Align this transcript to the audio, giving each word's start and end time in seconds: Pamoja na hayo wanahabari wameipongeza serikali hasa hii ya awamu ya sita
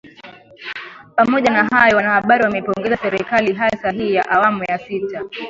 Pamoja 1.15 1.51
na 1.51 1.63
hayo 1.63 1.97
wanahabari 1.97 2.43
wameipongeza 2.43 2.97
serikali 2.97 3.53
hasa 3.53 3.91
hii 3.91 4.13
ya 4.13 4.29
awamu 4.29 4.63
ya 4.63 4.77
sita 4.77 5.25